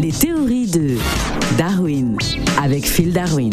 [0.00, 0.96] Les théories de
[1.58, 2.16] Darwin
[2.62, 3.52] avec Phil Darwin.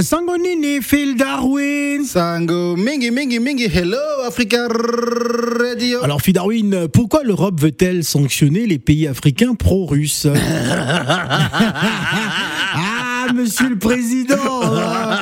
[0.00, 2.04] Sangonini, Phil Darwin.
[2.04, 3.96] Sango, mingi, mingi, mingi, hello,
[4.26, 6.04] Africa Radio.
[6.04, 10.26] Alors, Phil Darwin, pourquoi l'Europe veut-elle sanctionner les pays africains pro-russes?
[13.28, 15.18] Ah, monsieur le président hein,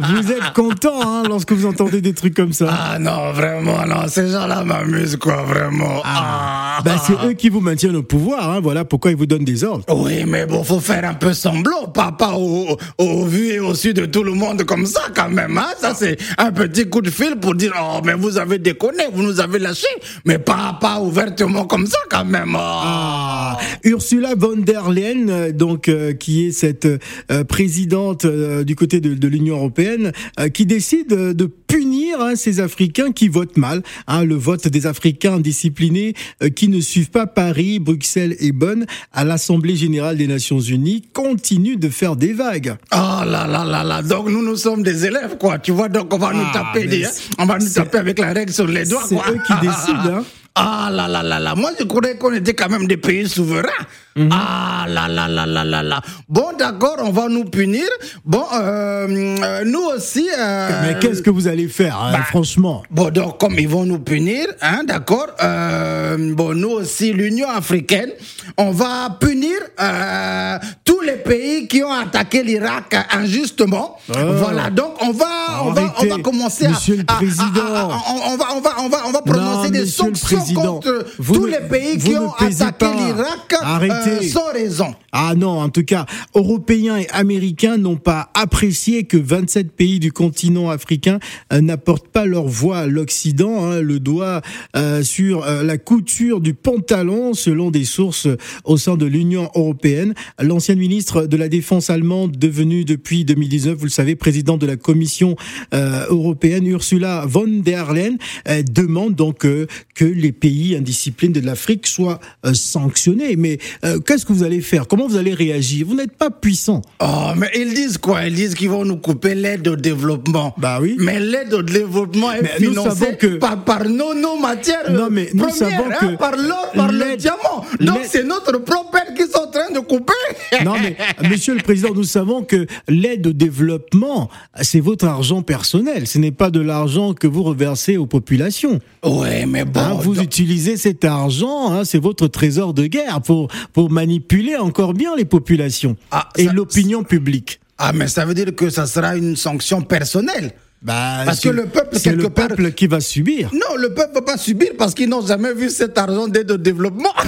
[0.00, 4.08] Vous êtes content hein, lorsque vous entendez des trucs comme ça Ah non, vraiment, non,
[4.08, 6.02] ces gens-là m'amusent, quoi, vraiment.
[6.04, 6.61] Ah.
[6.84, 9.64] Ben, c'est eux qui vous maintiennent au pouvoir, hein, voilà pourquoi ils vous donnent des
[9.64, 9.84] ordres.
[9.94, 13.74] Oui, mais bon, faut faire un peu semblant, pas, pas au, au vu et au
[13.74, 15.56] su de tout le monde comme ça, quand même.
[15.58, 15.68] Hein?
[15.80, 19.22] Ça, c'est un petit coup de fil pour dire, oh, mais vous avez déconné, vous
[19.22, 19.86] nous avez lâché,
[20.24, 22.54] mais pas, pas ouvertement comme ça, quand même.
[22.54, 22.58] Oh.
[22.60, 28.74] Ah, Ursula von der Leyen, euh, donc euh, qui est cette euh, présidente euh, du
[28.76, 30.12] côté de, de l'Union européenne,
[30.52, 33.82] qui décide de punir hein, ces Africains qui votent mal.
[34.06, 38.86] Hein, le vote des Africains disciplinés euh, qui ne suivent pas Paris, Bruxelles et Bonn
[39.12, 42.76] à l'Assemblée générale des Nations Unies continue de faire des vagues.
[42.92, 46.12] Oh là là là là, donc nous nous sommes des élèves quoi, tu vois, donc
[46.12, 47.06] on va nous Ah, taper, des,
[47.38, 50.18] on va nous taper avec la règle sur les doigts C'est eux qui décident.
[50.18, 50.24] Hein.
[50.54, 53.70] Ah là là là là, moi je croyais qu'on était quand même des pays souverains.
[54.14, 54.28] Mhm.
[54.30, 56.00] Ah là là là là là là.
[56.28, 57.88] Bon d'accord, on va nous punir.
[58.26, 59.06] Bon, euh,
[59.42, 60.28] euh, nous aussi.
[60.38, 62.82] euh, Mais qu'est-ce que vous allez faire, hein, bah, franchement?
[62.90, 68.10] Bon, donc, comme ils vont nous punir, hein, d'accord euh, Bon, nous aussi, l'Union africaine,
[68.56, 73.96] on va punir euh, tous les pays qui ont attaqué l'Irak injustement.
[74.08, 77.74] Voilà, donc on va, on va, on Arrêtez, va commencer monsieur à, le président.
[77.74, 80.44] à- à- on, on va, on va, on va, on va prononcer Non, des sanctions
[80.54, 84.28] contre vous tous ne- les pays qui ont attaqué l'Irak euh, Arrêtez.
[84.28, 84.94] sans raison.
[85.12, 90.10] Ah non, en tout cas, Européens et Américains n'ont pas apprécié que 27 pays du
[90.12, 91.18] continent africain
[91.52, 94.40] euh, n'apportent pas leur voix à l'Occident, hein, le doigt
[94.76, 98.26] euh, sur euh, la couture du pantalon, selon des sources
[98.64, 100.14] au sein de l'Union européenne.
[100.40, 104.74] L'ancienne ministre de la Défense allemande, devenue depuis 2019, vous le savez, présidente de la
[104.74, 105.36] Commission
[105.74, 108.16] euh, européenne, Ursula von der Leyen,
[108.48, 112.18] euh, demande donc euh, que les pays indisciplinés de l'Afrique soient
[112.52, 113.36] sanctionnés.
[113.36, 113.58] Mais
[114.04, 114.88] qu'est-ce que vous allez faire?
[114.88, 115.86] Comment vous allez réagir?
[115.86, 116.82] Vous n'êtes pas puissant.
[117.00, 118.26] Oh, mais ils disent quoi?
[118.26, 120.52] Ils disent qu'ils vont nous couper l'aide au développement.
[120.58, 120.96] Bah oui.
[120.98, 124.90] Mais l'aide au développement est Mais nous financée savons que- par, par nos, nos matières
[124.90, 127.64] Non, mais nous premières, savons que par l'or, par le diamant.
[127.80, 130.12] Donc c'est notre propre aide qu'ils sont en train de couper.
[130.64, 130.96] Non, mais
[131.28, 134.28] Monsieur le Président, nous savons que l'aide au développement,
[134.60, 136.06] c'est votre argent personnel.
[136.06, 138.78] Ce n'est pas de l'argent que vous reversez aux populations.
[139.04, 139.80] Ouais, mais bon.
[139.80, 144.56] Hein, vous donc- utilisez cet argent, hein, c'est votre trésor de guerre pour pour manipuler
[144.56, 147.60] encore bien les populations Ah, et l'opinion publique.
[147.78, 150.52] Ah, mais ça veut dire que ça sera une sanction personnelle.
[150.82, 153.50] Bah, Parce que c'est- le peuple, c'est le part- peuple qui va subir?
[153.52, 156.50] Non, le peuple ne va pas subir parce qu'ils n'ont jamais vu cet argent d'aide
[156.50, 157.12] au développement.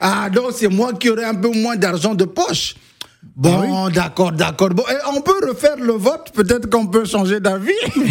[0.00, 2.74] ah, donc c'est moi qui aurai un peu moins d'argent de poche.
[3.36, 4.70] Bon, Ah d'accord, d'accord.
[4.70, 7.72] Bon, et on peut refaire le vote, peut-être qu'on peut changer d'avis.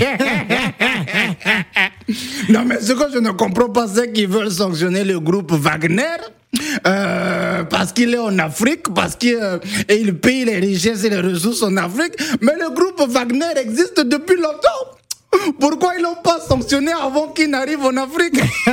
[2.50, 6.04] non, mais ce que je ne comprends pas, c'est qu'ils veulent sanctionner le groupe Wagner.
[6.88, 9.38] euh, parce qu'il est en Afrique, parce qu'il
[10.22, 12.14] paye les richesses et les ressources en Afrique.
[12.42, 14.97] Mais le groupe Wagner existe depuis longtemps.
[15.60, 18.40] Pourquoi ils l'ont pas sanctionné avant qu'il n'arrive en Afrique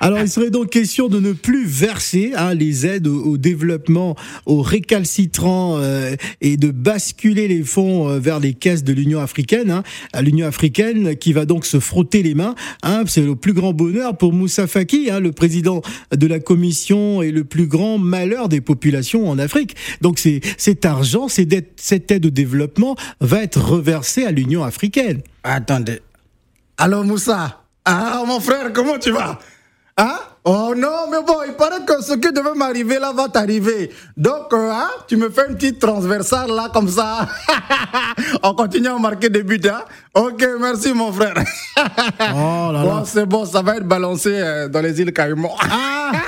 [0.00, 4.16] Alors, il serait donc question de ne plus verser hein, les aides au, développement
[4.46, 9.70] aux récalcitrants euh, et de basculer les fonds euh, vers les caisses de l'Union africaine.
[9.70, 9.82] Hein.
[10.20, 12.54] L'Union africaine qui va donc se frotter les mains.
[12.82, 15.82] Hein, C'est le plus grand bonheur pour Moussa Faki, hein, le président
[16.14, 19.76] de la Commission et le plus grand malheur des populations en Afrique.
[20.00, 20.18] Donc,
[20.56, 25.22] cet argent, cette aide au développement va être reversée à l'Union africaine.
[25.42, 26.00] Attendez.
[26.76, 29.38] Allô Moussa Ah mon frère, comment tu vas?
[29.96, 30.18] Hein?
[30.44, 33.90] Oh non, mais bon, il paraît que ce qui devait m'arriver là va t'arriver.
[34.16, 37.28] Donc, euh, hein, tu me fais une petite transversale là, comme ça.
[38.44, 39.82] On continue à marquer des buts, hein
[40.14, 41.34] Ok, merci mon frère.
[41.76, 43.02] Oh là bon, là.
[43.04, 45.56] c'est bon, ça va être balancé euh, dans les îles Caïmans.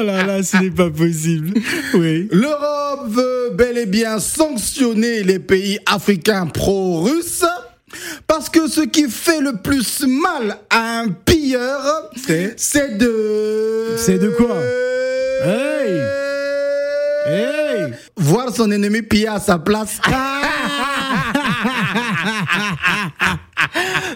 [0.00, 1.52] Oh là là, ce n'est pas possible.
[1.92, 2.26] Oui.
[2.32, 7.44] L'Europe veut bel et bien sanctionner les pays africains pro-russes
[8.26, 12.10] parce que ce qui fait le plus mal à un pilleur,
[12.56, 13.94] C'est de...
[13.98, 14.56] C'est de quoi
[15.44, 16.00] Hey
[17.26, 19.98] Hey Voir son ennemi piller à sa place.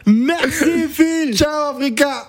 [0.07, 2.23] Merci Phil Ciao Africa